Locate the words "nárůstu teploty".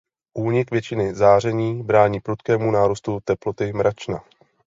2.71-3.73